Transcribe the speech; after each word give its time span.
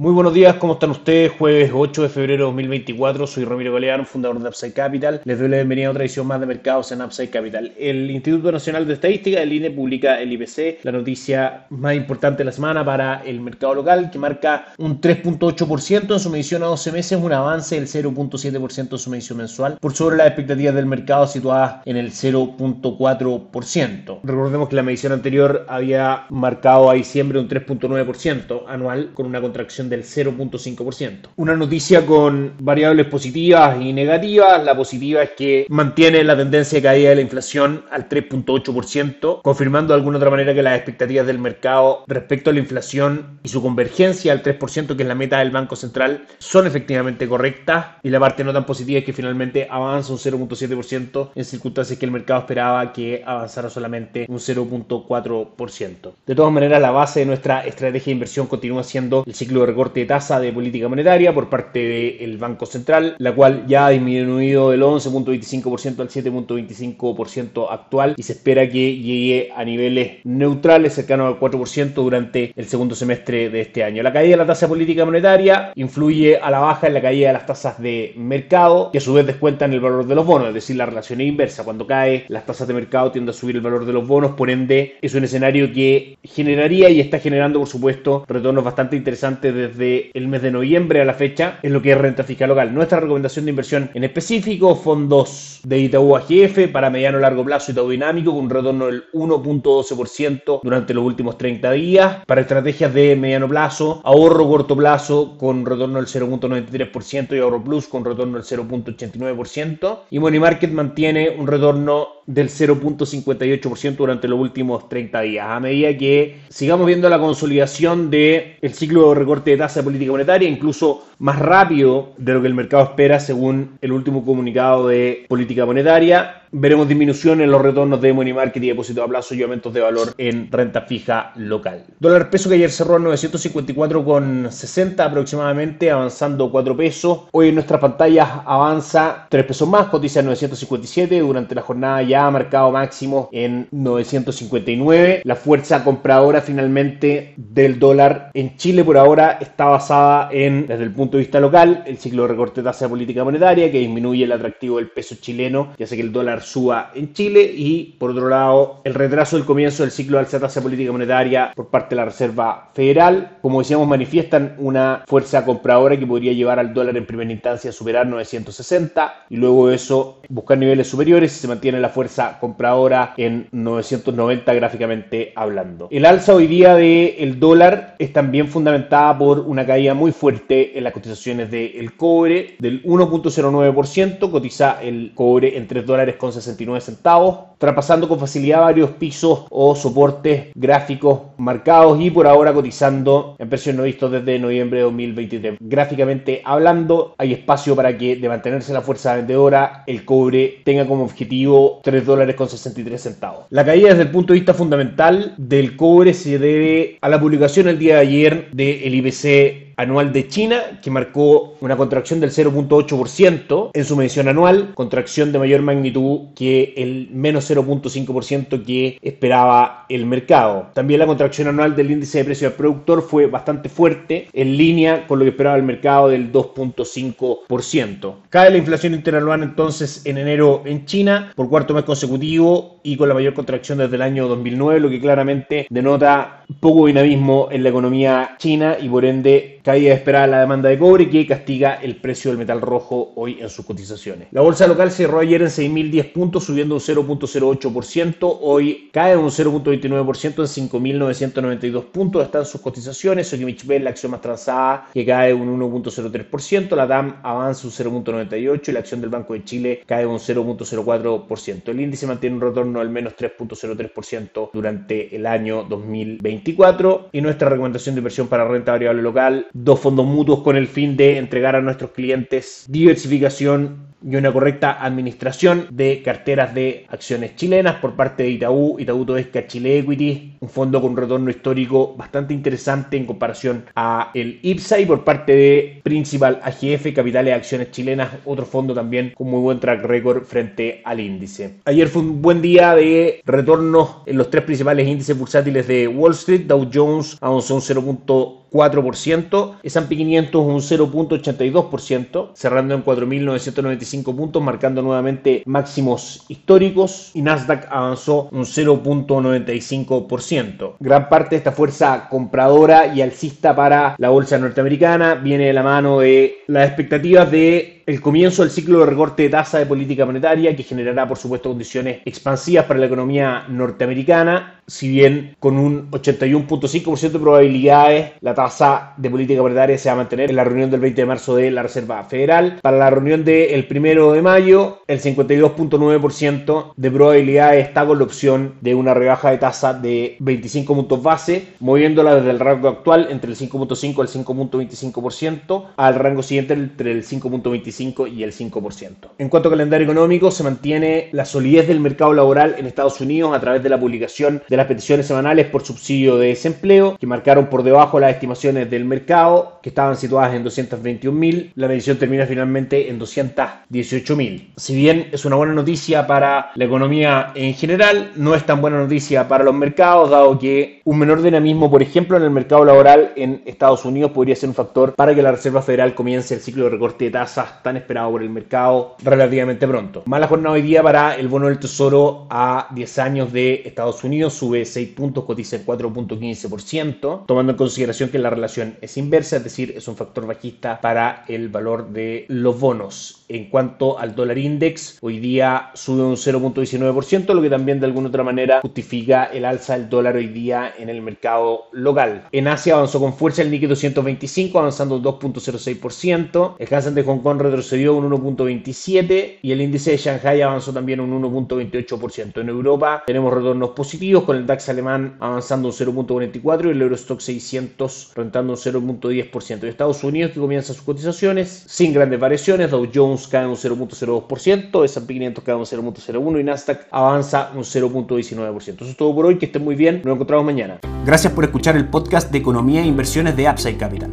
Muy 0.00 0.12
buenos 0.12 0.32
días, 0.32 0.54
¿cómo 0.54 0.72
están 0.72 0.92
ustedes? 0.92 1.30
Jueves 1.32 1.72
8 1.74 2.04
de 2.04 2.08
febrero 2.08 2.44
de 2.44 2.46
2024, 2.46 3.26
soy 3.26 3.44
Ramiro 3.44 3.74
Galeano, 3.74 4.06
fundador 4.06 4.40
de 4.40 4.48
Upside 4.48 4.72
Capital. 4.72 5.20
Les 5.24 5.38
doy 5.38 5.50
la 5.50 5.56
bienvenida 5.56 5.88
a 5.88 5.90
otra 5.90 6.04
edición 6.04 6.26
más 6.26 6.40
de 6.40 6.46
mercados 6.46 6.90
en 6.90 7.02
Upside 7.02 7.28
Capital. 7.28 7.74
El 7.78 8.10
Instituto 8.10 8.50
Nacional 8.50 8.86
de 8.86 8.94
Estadística, 8.94 9.42
el 9.42 9.52
INE, 9.52 9.70
publica 9.70 10.18
el 10.18 10.32
IPC, 10.32 10.82
la 10.84 10.92
noticia 10.92 11.66
más 11.68 11.94
importante 11.94 12.38
de 12.38 12.46
la 12.46 12.52
semana 12.52 12.82
para 12.82 13.22
el 13.26 13.42
mercado 13.42 13.74
local, 13.74 14.10
que 14.10 14.18
marca 14.18 14.68
un 14.78 15.02
3.8% 15.02 16.14
en 16.14 16.18
su 16.18 16.30
medición 16.30 16.62
a 16.62 16.66
12 16.68 16.92
meses, 16.92 17.20
un 17.22 17.34
avance 17.34 17.74
del 17.74 17.86
0.7% 17.86 18.92
en 18.92 18.98
su 18.98 19.10
medición 19.10 19.36
mensual, 19.36 19.76
por 19.78 19.92
sobre 19.92 20.16
las 20.16 20.28
expectativas 20.28 20.74
del 20.74 20.86
mercado 20.86 21.26
situadas 21.26 21.82
en 21.84 21.98
el 21.98 22.12
0.4%. 22.12 24.20
Recordemos 24.22 24.68
que 24.70 24.76
la 24.76 24.82
medición 24.82 25.12
anterior 25.12 25.66
había 25.68 26.24
marcado 26.30 26.88
a 26.88 26.94
diciembre 26.94 27.38
un 27.38 27.50
3.9% 27.50 28.62
anual, 28.66 29.10
con 29.12 29.26
una 29.26 29.42
contracción 29.42 29.89
del 29.90 30.04
0.5%. 30.04 31.30
Una 31.36 31.54
noticia 31.54 32.06
con 32.06 32.54
variables 32.60 33.06
positivas 33.06 33.76
y 33.80 33.92
negativas. 33.92 34.64
La 34.64 34.76
positiva 34.76 35.22
es 35.22 35.30
que 35.30 35.66
mantiene 35.68 36.24
la 36.24 36.36
tendencia 36.36 36.78
de 36.78 36.82
caída 36.82 37.10
de 37.10 37.16
la 37.16 37.20
inflación 37.20 37.84
al 37.90 38.08
3.8%, 38.08 39.42
confirmando 39.42 39.92
de 39.92 39.98
alguna 39.98 40.16
otra 40.16 40.30
manera 40.30 40.54
que 40.54 40.62
las 40.62 40.76
expectativas 40.76 41.26
del 41.26 41.38
mercado 41.38 42.04
respecto 42.06 42.50
a 42.50 42.52
la 42.52 42.60
inflación 42.60 43.40
y 43.42 43.48
su 43.48 43.60
convergencia 43.60 44.32
al 44.32 44.42
3%, 44.42 44.96
que 44.96 45.02
es 45.02 45.08
la 45.08 45.14
meta 45.14 45.40
del 45.40 45.50
Banco 45.50 45.76
Central, 45.76 46.24
son 46.38 46.66
efectivamente 46.66 47.28
correctas. 47.28 47.86
Y 48.02 48.10
la 48.10 48.20
parte 48.20 48.44
no 48.44 48.52
tan 48.52 48.64
positiva 48.64 49.00
es 49.00 49.04
que 49.04 49.12
finalmente 49.12 49.66
avanza 49.70 50.12
un 50.12 50.18
0.7% 50.18 51.30
en 51.34 51.44
circunstancias 51.44 51.98
que 51.98 52.06
el 52.06 52.12
mercado 52.12 52.40
esperaba 52.40 52.92
que 52.92 53.22
avanzara 53.26 53.68
solamente 53.68 54.26
un 54.28 54.38
0.4%. 54.38 56.12
De 56.26 56.34
todas 56.34 56.52
maneras, 56.52 56.80
la 56.80 56.90
base 56.90 57.20
de 57.20 57.26
nuestra 57.26 57.66
estrategia 57.66 58.06
de 58.06 58.12
inversión 58.12 58.46
continúa 58.46 58.84
siendo 58.84 59.24
el 59.26 59.34
ciclo 59.34 59.60
de 59.60 59.66
corte 59.80 60.00
de 60.00 60.06
tasa 60.06 60.38
de 60.38 60.52
política 60.52 60.90
monetaria 60.90 61.32
por 61.32 61.48
parte 61.48 61.78
del 62.18 62.36
Banco 62.36 62.66
Central, 62.66 63.14
la 63.16 63.34
cual 63.34 63.64
ya 63.66 63.86
ha 63.86 63.88
disminuido 63.88 64.72
del 64.72 64.82
11.25% 64.82 66.00
al 66.00 66.10
7.25% 66.10 67.66
actual 67.70 68.12
y 68.18 68.22
se 68.22 68.34
espera 68.34 68.68
que 68.68 68.98
llegue 68.98 69.48
a 69.56 69.64
niveles 69.64 70.18
neutrales 70.24 70.92
cercanos 70.92 71.28
al 71.28 71.40
4% 71.40 71.94
durante 71.94 72.52
el 72.54 72.66
segundo 72.66 72.94
semestre 72.94 73.48
de 73.48 73.62
este 73.62 73.82
año. 73.82 74.02
La 74.02 74.12
caída 74.12 74.32
de 74.32 74.36
la 74.36 74.46
tasa 74.46 74.68
política 74.68 75.06
monetaria 75.06 75.72
influye 75.76 76.36
a 76.36 76.50
la 76.50 76.58
baja 76.58 76.88
en 76.88 76.92
la 76.92 77.00
caída 77.00 77.28
de 77.28 77.32
las 77.32 77.46
tasas 77.46 77.80
de 77.80 78.12
mercado, 78.18 78.90
que 78.92 78.98
a 78.98 79.00
su 79.00 79.14
vez 79.14 79.26
descuentan 79.26 79.72
el 79.72 79.80
valor 79.80 80.06
de 80.06 80.14
los 80.14 80.26
bonos, 80.26 80.48
es 80.48 80.54
decir, 80.54 80.76
la 80.76 80.84
relación 80.84 81.22
es 81.22 81.28
inversa. 81.28 81.64
Cuando 81.64 81.86
cae 81.86 82.26
las 82.28 82.44
tasas 82.44 82.68
de 82.68 82.74
mercado 82.74 83.12
tiende 83.12 83.30
a 83.30 83.32
subir 83.32 83.56
el 83.56 83.62
valor 83.62 83.86
de 83.86 83.94
los 83.94 84.06
bonos, 84.06 84.32
por 84.32 84.50
ende 84.50 84.96
es 85.00 85.14
un 85.14 85.24
escenario 85.24 85.72
que 85.72 86.18
generaría 86.22 86.90
y 86.90 87.00
está 87.00 87.18
generando, 87.18 87.60
por 87.60 87.68
supuesto, 87.68 88.26
retornos 88.28 88.62
bastante 88.62 88.94
interesantes 88.94 89.54
desde 89.54 89.69
desde 89.70 90.10
el 90.14 90.28
mes 90.28 90.42
de 90.42 90.50
noviembre 90.50 91.00
a 91.00 91.04
la 91.04 91.14
fecha 91.14 91.58
en 91.62 91.72
lo 91.72 91.82
que 91.82 91.92
es 91.92 91.98
renta 91.98 92.24
fija 92.24 92.46
local. 92.46 92.74
Nuestra 92.74 93.00
recomendación 93.00 93.44
de 93.44 93.50
inversión 93.50 93.90
en 93.94 94.04
específico, 94.04 94.74
fondos 94.74 95.60
de 95.64 95.78
Itaú 95.78 96.16
AGF 96.16 96.68
para 96.72 96.90
mediano 96.90 97.18
largo 97.18 97.44
plazo 97.44 97.72
Itaú 97.72 97.90
Dinámico 97.90 98.32
con 98.32 98.44
un 98.44 98.50
retorno 98.50 98.86
del 98.86 99.04
1.12% 99.12 100.60
durante 100.62 100.94
los 100.94 101.04
últimos 101.04 101.38
30 101.38 101.72
días. 101.72 102.16
Para 102.26 102.40
estrategias 102.42 102.92
de 102.94 103.16
mediano 103.16 103.48
plazo, 103.48 104.00
ahorro 104.04 104.48
corto 104.48 104.76
plazo 104.76 105.36
con 105.38 105.64
retorno 105.64 105.96
del 105.96 106.06
0.93% 106.06 107.36
y 107.36 107.38
ahorro 107.38 107.62
plus 107.62 107.86
con 107.86 108.04
retorno 108.04 108.38
del 108.38 108.46
0.89%. 108.46 109.98
Y 110.10 110.18
Money 110.18 110.40
Market 110.40 110.70
mantiene 110.70 111.30
un 111.30 111.46
retorno 111.46 112.19
del 112.32 112.48
0.58% 112.48 113.96
durante 113.96 114.28
los 114.28 114.38
últimos 114.38 114.88
30 114.88 115.20
días. 115.22 115.46
A 115.48 115.58
medida 115.58 115.96
que 115.96 116.38
sigamos 116.48 116.86
viendo 116.86 117.08
la 117.08 117.18
consolidación 117.18 118.10
del 118.10 118.56
el 118.60 118.74
ciclo 118.74 119.08
de 119.08 119.14
recorte 119.16 119.50
de 119.50 119.56
tasa 119.56 119.80
de 119.80 119.84
política 119.84 120.12
monetaria, 120.12 120.48
incluso 120.48 121.06
más 121.18 121.38
rápido 121.38 122.12
de 122.18 122.34
lo 122.34 122.40
que 122.40 122.46
el 122.46 122.54
mercado 122.54 122.84
espera 122.84 123.18
según 123.18 123.78
el 123.80 123.92
último 123.92 124.24
comunicado 124.24 124.88
de 124.88 125.26
política 125.28 125.66
monetaria, 125.66 126.39
veremos 126.52 126.88
disminución 126.88 127.40
en 127.40 127.50
los 127.50 127.62
retornos 127.62 128.00
de 128.00 128.12
money 128.12 128.32
market 128.32 128.62
y 128.62 128.68
depósitos 128.68 129.04
a 129.04 129.08
plazo 129.08 129.34
y 129.34 129.42
aumentos 129.42 129.72
de 129.72 129.80
valor 129.80 130.14
en 130.18 130.50
renta 130.50 130.82
fija 130.82 131.32
local. 131.36 131.84
Dólar 131.98 132.30
peso 132.30 132.48
que 132.48 132.56
ayer 132.56 132.70
cerró 132.70 132.96
en 132.96 133.04
954,60 133.04 135.00
aproximadamente, 135.00 135.90
avanzando 135.90 136.50
4 136.50 136.76
pesos. 136.76 137.20
Hoy 137.32 137.48
en 137.48 137.54
nuestras 137.54 137.80
pantallas 137.80 138.28
avanza 138.44 139.26
3 139.28 139.44
pesos 139.44 139.68
más, 139.68 139.88
cotiza 139.88 140.20
en 140.20 140.26
957. 140.26 141.20
Durante 141.20 141.54
la 141.54 141.62
jornada 141.62 142.02
ya 142.02 142.26
ha 142.26 142.30
marcado 142.30 142.70
máximo 142.70 143.28
en 143.32 143.68
959. 143.70 145.22
La 145.24 145.36
fuerza 145.36 145.84
compradora 145.84 146.40
finalmente 146.40 147.34
del 147.36 147.78
dólar 147.78 148.30
en 148.34 148.56
Chile 148.56 148.84
por 148.84 148.96
ahora 148.96 149.38
está 149.40 149.66
basada 149.66 150.28
en, 150.32 150.66
desde 150.66 150.84
el 150.84 150.92
punto 150.92 151.16
de 151.16 151.24
vista 151.24 151.40
local, 151.40 151.84
el 151.86 151.98
ciclo 151.98 152.22
de 152.22 152.28
recorte 152.28 152.60
de 152.60 152.64
tasa 152.64 152.86
de 152.86 152.90
política 152.90 153.24
monetaria 153.24 153.70
que 153.70 153.78
disminuye 153.78 154.24
el 154.24 154.32
atractivo 154.32 154.76
del 154.76 154.90
peso 154.90 155.16
chileno 155.20 155.72
y 155.78 155.82
hace 155.82 155.96
que 155.96 156.02
el 156.02 156.12
dólar 156.12 156.39
suba 156.40 156.90
en 156.94 157.12
Chile 157.12 157.42
y 157.42 157.96
por 157.98 158.10
otro 158.10 158.28
lado 158.28 158.80
el 158.84 158.94
retraso 158.94 159.36
del 159.36 159.44
comienzo 159.44 159.82
del 159.82 159.92
ciclo 159.92 160.16
de 160.16 160.24
alza 160.24 160.40
tasa 160.40 160.62
política 160.62 160.92
monetaria 160.92 161.52
por 161.54 161.68
parte 161.68 161.94
de 161.94 161.96
la 161.96 162.06
Reserva 162.06 162.70
Federal. 162.74 163.38
Como 163.42 163.60
decíamos, 163.60 163.88
manifiestan 163.88 164.54
una 164.58 165.04
fuerza 165.06 165.44
compradora 165.44 165.98
que 165.98 166.06
podría 166.06 166.32
llevar 166.32 166.58
al 166.58 166.74
dólar 166.74 166.96
en 166.96 167.06
primera 167.06 167.30
instancia 167.30 167.70
a 167.70 167.72
superar 167.72 168.06
960 168.06 169.26
y 169.30 169.36
luego 169.36 169.68
de 169.68 169.76
eso 169.76 170.20
buscar 170.28 170.58
niveles 170.58 170.88
superiores 170.88 171.36
y 171.36 171.40
se 171.40 171.48
mantiene 171.48 171.80
la 171.80 171.88
fuerza 171.88 172.38
compradora 172.40 173.14
en 173.16 173.48
990 173.52 174.54
gráficamente 174.54 175.32
hablando. 175.34 175.88
El 175.90 176.04
alza 176.04 176.34
hoy 176.34 176.46
día 176.46 176.74
del 176.74 177.38
dólar 177.38 177.96
es 177.98 178.12
también 178.12 178.48
fundamentada 178.48 179.16
por 179.16 179.40
una 179.40 179.66
caída 179.66 179.94
muy 179.94 180.12
fuerte 180.12 180.76
en 180.76 180.84
las 180.84 180.92
cotizaciones 180.92 181.50
del 181.50 181.94
cobre 181.96 182.56
del 182.58 182.82
1.09%, 182.84 184.30
cotiza 184.30 184.82
el 184.82 185.12
cobre 185.14 185.56
en 185.56 185.66
3 185.66 185.86
dólares 185.86 186.16
con 186.16 186.29
69 186.34 186.80
centavos, 186.80 187.38
traspasando 187.58 188.08
con 188.08 188.18
facilidad 188.18 188.60
varios 188.60 188.90
pisos 188.90 189.46
o 189.50 189.74
soportes 189.74 190.48
gráficos 190.54 191.20
marcados 191.38 192.00
y 192.00 192.10
por 192.10 192.26
ahora 192.26 192.52
cotizando 192.52 193.36
en 193.38 193.48
precios 193.48 193.76
no 193.76 193.82
vistos 193.82 194.10
desde 194.10 194.38
noviembre 194.38 194.78
de 194.78 194.84
2023. 194.84 195.56
Gráficamente 195.60 196.42
hablando, 196.44 197.14
hay 197.18 197.32
espacio 197.32 197.76
para 197.76 197.96
que 197.96 198.16
de 198.16 198.28
mantenerse 198.28 198.72
la 198.72 198.80
fuerza 198.82 199.16
vendedora, 199.16 199.84
el 199.86 200.04
cobre 200.04 200.60
tenga 200.64 200.86
como 200.86 201.04
objetivo 201.04 201.80
3 201.82 202.06
dólares 202.06 202.36
con 202.36 202.48
63 202.48 203.00
centavos. 203.00 203.44
La 203.50 203.64
caída 203.64 203.90
desde 203.90 204.02
el 204.02 204.10
punto 204.10 204.32
de 204.32 204.40
vista 204.40 204.54
fundamental 204.54 205.34
del 205.36 205.76
cobre 205.76 206.14
se 206.14 206.38
debe 206.38 206.98
a 207.00 207.08
la 207.08 207.20
publicación 207.20 207.68
el 207.68 207.78
día 207.78 207.96
de 207.96 208.00
ayer 208.00 208.50
del 208.52 208.94
IBC 208.94 209.69
anual 209.80 210.12
de 210.12 210.28
China, 210.28 210.78
que 210.82 210.90
marcó 210.90 211.56
una 211.60 211.76
contracción 211.76 212.20
del 212.20 212.30
0.8% 212.30 213.70
en 213.72 213.84
su 213.84 213.96
medición 213.96 214.28
anual, 214.28 214.72
contracción 214.74 215.32
de 215.32 215.38
mayor 215.38 215.62
magnitud 215.62 216.28
que 216.34 216.74
el 216.76 217.08
menos 217.12 217.50
0.5% 217.50 218.64
que 218.64 218.98
esperaba 219.02 219.86
el 219.88 220.04
mercado. 220.06 220.68
También 220.74 221.00
la 221.00 221.06
contracción 221.06 221.48
anual 221.48 221.74
del 221.74 221.90
índice 221.90 222.18
de 222.18 222.24
precio 222.24 222.48
del 222.48 222.56
productor 222.56 223.02
fue 223.02 223.26
bastante 223.26 223.68
fuerte, 223.68 224.28
en 224.32 224.56
línea 224.56 225.06
con 225.06 225.18
lo 225.18 225.24
que 225.24 225.30
esperaba 225.30 225.56
el 225.56 225.62
mercado 225.62 226.08
del 226.08 226.30
2.5%. 226.30 228.14
Cae 228.28 228.50
la 228.50 228.58
inflación 228.58 228.94
interanual 228.94 229.42
entonces 229.42 230.02
en 230.04 230.18
enero 230.18 230.62
en 230.66 230.84
China 230.84 231.32
por 231.34 231.48
cuarto 231.48 231.74
mes 231.74 231.84
consecutivo 231.84 232.79
y 232.82 232.96
con 232.96 233.08
la 233.08 233.14
mayor 233.14 233.34
contracción 233.34 233.78
desde 233.78 233.96
el 233.96 234.02
año 234.02 234.28
2009, 234.28 234.80
lo 234.80 234.90
que 234.90 235.00
claramente 235.00 235.66
denota 235.70 236.44
poco 236.60 236.86
dinamismo 236.86 237.48
en 237.50 237.62
la 237.62 237.68
economía 237.68 238.36
china 238.38 238.76
y 238.80 238.88
por 238.88 239.04
ende 239.04 239.60
caída 239.62 239.94
esperada 239.94 240.26
la 240.26 240.40
demanda 240.40 240.68
de 240.68 240.78
cobre 240.78 241.08
que 241.08 241.26
castiga 241.26 241.74
el 241.74 241.96
precio 241.96 242.30
del 242.30 242.38
metal 242.38 242.60
rojo 242.60 243.12
hoy 243.16 243.38
en 243.40 243.48
sus 243.48 243.64
cotizaciones. 243.64 244.28
La 244.32 244.40
bolsa 244.40 244.66
local 244.66 244.90
cerró 244.90 245.20
ayer 245.20 245.42
en 245.42 245.48
6.010 245.48 246.12
puntos, 246.12 246.44
subiendo 246.44 246.74
un 246.74 246.80
0.08%. 246.80 248.38
Hoy 248.40 248.90
cae 248.92 249.16
un 249.16 249.30
0.29% 249.30 250.24
en 250.24 250.70
5.992 250.70 251.84
puntos. 251.84 252.24
Están 252.24 252.44
sus 252.44 252.60
cotizaciones. 252.60 253.28
Sokimich 253.28 253.66
Bell, 253.66 253.84
la 253.84 253.90
acción 253.90 254.12
más 254.12 254.20
transada, 254.20 254.86
que 254.92 255.04
cae 255.04 255.34
un 255.34 255.60
1.03%. 255.60 256.74
La 256.74 256.86
DAM 256.86 257.16
avanza 257.22 257.66
un 257.66 257.72
0.98% 257.72 258.68
y 258.68 258.72
la 258.72 258.80
acción 258.80 259.00
del 259.00 259.10
Banco 259.10 259.34
de 259.34 259.44
Chile 259.44 259.82
cae 259.86 260.06
un 260.06 260.18
0.04%. 260.18 261.68
El 261.68 261.80
índice 261.80 262.06
mantiene 262.06 262.36
un 262.36 262.42
retorno 262.42 262.69
al 262.78 262.90
menos 262.90 263.14
3.03% 263.16 264.50
durante 264.52 265.16
el 265.16 265.26
año 265.26 265.64
2024. 265.64 267.08
Y 267.12 267.20
nuestra 267.20 267.48
recomendación 267.48 267.94
de 267.94 268.00
inversión 268.00 268.28
para 268.28 268.46
renta 268.46 268.72
variable 268.72 269.02
local 269.02 269.48
dos 269.52 269.80
fondos 269.80 270.06
mutuos 270.06 270.42
con 270.42 270.56
el 270.56 270.68
fin 270.68 270.96
de 270.96 271.18
entregar 271.18 271.56
a 271.56 271.60
nuestros 271.60 271.90
clientes 271.90 272.66
diversificación 272.68 273.89
y 274.02 274.16
una 274.16 274.32
correcta 274.32 274.84
administración 274.84 275.66
de 275.70 276.02
carteras 276.02 276.54
de 276.54 276.86
acciones 276.88 277.36
chilenas 277.36 277.76
por 277.76 277.94
parte 277.94 278.22
de 278.22 278.30
Itaú, 278.30 278.78
Itaú 278.78 279.04
Toesca 279.04 279.46
Chile 279.46 279.78
Equity, 279.78 280.36
un 280.40 280.48
fondo 280.48 280.80
con 280.80 280.96
retorno 280.96 281.30
histórico 281.30 281.94
bastante 281.96 282.34
interesante 282.34 282.96
en 282.96 283.06
comparación 283.06 283.64
a 283.74 284.10
el 284.14 284.38
IPSA 284.42 284.80
y 284.80 284.86
por 284.86 285.04
parte 285.04 285.34
de 285.34 285.80
Principal 285.82 286.40
AGF, 286.42 286.94
Capitales 286.94 287.34
Acciones 287.34 287.70
Chilenas, 287.70 288.10
otro 288.24 288.46
fondo 288.46 288.74
también 288.74 289.12
con 289.14 289.28
muy 289.28 289.40
buen 289.40 289.60
track 289.60 289.82
record 289.84 290.24
frente 290.24 290.82
al 290.84 291.00
índice. 291.00 291.56
Ayer 291.64 291.88
fue 291.88 292.02
un 292.02 292.22
buen 292.22 292.40
día 292.40 292.74
de 292.74 293.20
retornos 293.24 293.98
en 294.06 294.16
los 294.16 294.30
tres 294.30 294.44
principales 294.44 294.88
índices 294.88 295.18
bursátiles 295.18 295.66
de 295.66 295.88
Wall 295.88 296.12
Street, 296.12 296.42
Dow 296.46 296.68
Jones 296.72 297.16
avanzó 297.20 297.54
un 297.56 297.62
0. 297.62 298.39
4%, 298.50 299.58
S&P 299.62 299.96
500 299.96 300.42
un 300.42 300.60
0.82%, 300.60 302.30
cerrando 302.34 302.74
en 302.74 302.84
4.995 302.84 304.16
puntos, 304.16 304.42
marcando 304.42 304.82
nuevamente 304.82 305.44
máximos 305.46 306.24
históricos 306.28 307.12
y 307.14 307.22
Nasdaq 307.22 307.68
avanzó 307.70 308.28
un 308.32 308.44
0.95%. 308.44 310.74
Gran 310.80 311.08
parte 311.08 311.30
de 311.30 311.36
esta 311.38 311.52
fuerza 311.52 312.08
compradora 312.08 312.92
y 312.94 313.02
alcista 313.02 313.54
para 313.54 313.94
la 313.98 314.08
bolsa 314.10 314.38
norteamericana 314.38 315.14
viene 315.14 315.46
de 315.46 315.52
la 315.52 315.62
mano 315.62 316.00
de 316.00 316.38
las 316.46 316.66
expectativas 316.66 317.30
de 317.30 317.79
el 317.90 318.00
comienzo 318.00 318.42
del 318.42 318.52
ciclo 318.52 318.78
de 318.80 318.86
recorte 318.86 319.24
de 319.24 319.30
tasa 319.30 319.58
de 319.58 319.66
política 319.66 320.06
monetaria 320.06 320.54
que 320.54 320.62
generará 320.62 321.08
por 321.08 321.18
supuesto 321.18 321.48
condiciones 321.48 322.02
expansivas 322.04 322.66
para 322.66 322.78
la 322.78 322.86
economía 322.86 323.46
norteamericana, 323.48 324.60
si 324.64 324.88
bien 324.88 325.34
con 325.40 325.58
un 325.58 325.90
81.5% 325.90 327.10
de 327.10 327.18
probabilidades 327.18 328.12
la 328.20 328.32
tasa 328.32 328.94
de 328.96 329.10
política 329.10 329.42
monetaria 329.42 329.76
se 329.76 329.88
va 329.88 329.94
a 329.94 329.96
mantener 329.96 330.30
en 330.30 330.36
la 330.36 330.44
reunión 330.44 330.70
del 330.70 330.78
20 330.78 331.02
de 331.02 331.06
marzo 331.06 331.34
de 331.34 331.50
la 331.50 331.64
Reserva 331.64 332.04
Federal. 332.04 332.60
Para 332.62 332.78
la 332.78 332.90
reunión 332.90 333.24
del 333.24 333.66
1 333.68 334.12
de 334.12 334.22
mayo, 334.22 334.82
el 334.86 335.00
52.9% 335.00 336.72
de 336.76 336.90
probabilidades 336.92 337.66
está 337.66 337.84
con 337.84 337.98
la 337.98 338.04
opción 338.04 338.54
de 338.60 338.76
una 338.76 338.94
rebaja 338.94 339.32
de 339.32 339.38
tasa 339.38 339.74
de 339.74 340.16
25 340.20 340.76
puntos 340.76 341.02
base, 341.02 341.48
moviéndola 341.58 342.14
desde 342.14 342.30
el 342.30 342.38
rango 342.38 342.68
actual 342.68 343.08
entre 343.10 343.32
el 343.32 343.36
5.5 343.36 344.00
al 344.00 344.08
5.25% 344.08 345.64
al 345.76 345.94
rango 345.96 346.22
siguiente 346.22 346.54
entre 346.54 346.92
el 346.92 347.04
5.25 347.04 347.79
y 347.80 348.22
el 348.22 348.32
5%. 348.32 349.10
En 349.18 349.28
cuanto 349.28 349.48
a 349.48 349.52
calendario 349.52 349.84
económico, 349.84 350.30
se 350.30 350.42
mantiene 350.42 351.08
la 351.12 351.24
solidez 351.24 351.66
del 351.66 351.80
mercado 351.80 352.12
laboral 352.12 352.56
en 352.58 352.66
Estados 352.66 353.00
Unidos 353.00 353.34
a 353.34 353.40
través 353.40 353.62
de 353.62 353.68
la 353.68 353.80
publicación 353.80 354.42
de 354.48 354.56
las 354.56 354.66
peticiones 354.66 355.06
semanales 355.06 355.46
por 355.46 355.64
subsidio 355.64 356.18
de 356.18 356.28
desempleo, 356.28 356.96
que 356.98 357.06
marcaron 357.06 357.46
por 357.46 357.62
debajo 357.62 357.98
las 357.98 358.12
estimaciones 358.12 358.70
del 358.70 358.84
mercado 358.84 359.60
que 359.62 359.70
estaban 359.70 359.96
situadas 359.96 360.34
en 360.34 360.44
221.000. 360.44 361.52
La 361.54 361.68
medición 361.68 361.98
termina 361.98 362.26
finalmente 362.26 362.90
en 362.90 363.00
218.000. 363.00 364.48
Si 364.56 364.74
bien 364.74 365.08
es 365.12 365.24
una 365.24 365.36
buena 365.36 365.54
noticia 365.54 366.06
para 366.06 366.50
la 366.54 366.64
economía 366.64 367.32
en 367.34 367.54
general, 367.54 368.12
no 368.16 368.34
es 368.34 368.44
tan 368.44 368.60
buena 368.60 368.78
noticia 368.78 369.26
para 369.26 369.44
los 369.44 369.54
mercados, 369.54 370.10
dado 370.10 370.38
que 370.38 370.82
un 370.84 370.98
menor 370.98 371.22
dinamismo, 371.22 371.70
por 371.70 371.82
ejemplo, 371.82 372.16
en 372.16 372.24
el 372.24 372.30
mercado 372.30 372.64
laboral 372.64 373.12
en 373.16 373.42
Estados 373.46 373.84
Unidos 373.84 374.10
podría 374.12 374.36
ser 374.36 374.48
un 374.50 374.54
factor 374.54 374.94
para 374.94 375.14
que 375.14 375.22
la 375.22 375.32
Reserva 375.32 375.62
Federal 375.62 375.94
comience 375.94 376.34
el 376.34 376.40
ciclo 376.40 376.64
de 376.64 376.70
recorte 376.70 377.06
de 377.06 377.10
tasas 377.10 377.62
tan 377.70 377.76
esperado 377.76 378.10
por 378.10 378.22
el 378.22 378.30
mercado 378.30 378.96
relativamente 379.00 379.68
pronto. 379.68 380.02
Mala 380.06 380.26
jornada 380.26 380.54
hoy 380.56 380.62
día 380.62 380.82
para 380.82 381.14
el 381.14 381.28
bono 381.28 381.46
del 381.46 381.60
Tesoro 381.60 382.26
a 382.28 382.66
10 382.74 382.98
años 382.98 383.32
de 383.32 383.62
Estados 383.64 384.02
Unidos, 384.02 384.34
sube 384.34 384.64
6 384.64 384.88
puntos, 384.88 385.24
cotiza 385.24 385.54
en 385.54 385.64
4.15%, 385.64 387.26
tomando 387.26 387.52
en 387.52 387.56
consideración 387.56 388.10
que 388.10 388.18
la 388.18 388.28
relación 388.28 388.76
es 388.80 388.96
inversa, 388.96 389.36
es 389.36 389.44
decir, 389.44 389.72
es 389.76 389.86
un 389.86 389.94
factor 389.94 390.26
bajista 390.26 390.80
para 390.80 391.24
el 391.28 391.48
valor 391.48 391.90
de 391.90 392.24
los 392.26 392.58
bonos. 392.58 393.19
En 393.32 393.44
cuanto 393.44 393.96
al 393.96 394.16
dólar 394.16 394.38
index, 394.38 394.98
hoy 395.02 395.20
día 395.20 395.70
sube 395.74 396.02
un 396.02 396.16
0.19%, 396.16 397.32
lo 397.32 397.40
que 397.40 397.48
también 397.48 397.78
de 397.78 397.86
alguna 397.86 398.08
otra 398.08 398.24
manera 398.24 398.60
justifica 398.60 399.26
el 399.26 399.44
alza 399.44 399.78
del 399.78 399.88
dólar 399.88 400.16
hoy 400.16 400.26
día 400.26 400.74
en 400.76 400.88
el 400.88 401.00
mercado 401.00 401.66
local. 401.70 402.26
En 402.32 402.48
Asia 402.48 402.74
avanzó 402.74 402.98
con 402.98 403.14
fuerza 403.14 403.42
el 403.42 403.52
Nikkei 403.52 403.68
225, 403.68 404.58
avanzando 404.58 404.96
un 404.96 405.04
2.06%. 405.04 406.56
El 406.58 406.74
Hansen 406.74 406.96
de 406.96 407.04
Hong 407.04 407.20
Kong 407.20 407.40
retrocedió 407.40 407.94
un 407.94 408.10
1.27% 408.10 409.38
y 409.42 409.52
el 409.52 409.60
índice 409.60 409.92
de 409.92 409.98
Shanghai 409.98 410.42
avanzó 410.42 410.72
también 410.72 410.98
un 410.98 411.22
1.28%. 411.22 412.40
En 412.40 412.48
Europa 412.48 413.04
tenemos 413.06 413.32
retornos 413.32 413.70
positivos 413.70 414.24
con 414.24 414.38
el 414.38 414.44
DAX 414.44 414.70
alemán 414.70 415.16
avanzando 415.20 415.68
un 415.68 415.74
0.44% 415.74 416.66
y 416.66 416.70
el 416.70 416.82
Eurostock 416.82 417.20
600 417.20 418.10
rentando 418.16 418.54
un 418.54 418.58
0.10%. 418.58 419.64
Y 419.64 419.68
Estados 419.68 420.02
Unidos 420.02 420.32
que 420.32 420.40
comienza 420.40 420.74
sus 420.74 420.82
cotizaciones 420.82 421.64
sin 421.68 421.92
grandes 421.92 422.18
variaciones, 422.18 422.72
Dow 422.72 422.86
Jones 423.20 423.28
cae 423.28 423.46
un 423.46 423.56
0.02%, 423.56 424.84
S&P 424.84 425.14
500 425.14 425.44
cae 425.44 425.54
un 425.54 425.64
0.01% 425.64 426.40
y 426.40 426.44
Nasdaq 426.44 426.86
avanza 426.90 427.50
un 427.54 427.62
0.19%. 427.62 428.58
Eso 428.58 428.84
es 428.84 428.96
todo 428.96 429.14
por 429.14 429.26
hoy, 429.26 429.38
que 429.38 429.46
estén 429.46 429.64
muy 429.64 429.74
bien, 429.74 430.02
nos 430.04 430.14
encontramos 430.14 430.44
mañana. 430.44 430.78
Gracias 431.04 431.32
por 431.32 431.44
escuchar 431.44 431.76
el 431.76 431.88
podcast 431.88 432.30
de 432.30 432.38
Economía 432.38 432.82
e 432.82 432.86
Inversiones 432.86 433.36
de 433.36 433.48
Upside 433.48 433.76
Capital. 433.76 434.10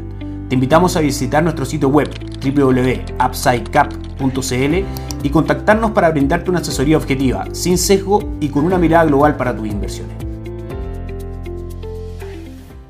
Te 0.49 0.55
invitamos 0.55 0.95
a 0.95 1.01
visitar 1.01 1.43
nuestro 1.43 1.65
sitio 1.65 1.89
web 1.89 2.09
www.upsidecap.cl 2.41 4.85
y 5.23 5.29
contactarnos 5.29 5.91
para 5.91 6.09
brindarte 6.11 6.49
una 6.49 6.59
asesoría 6.59 6.97
objetiva, 6.97 7.45
sin 7.51 7.77
sesgo 7.77 8.23
y 8.39 8.47
con 8.49 8.63
una 8.63 8.77
mirada 8.77 9.05
global 9.05 9.35
para 9.35 9.55
tus 9.55 9.67
inversiones. 9.67 10.26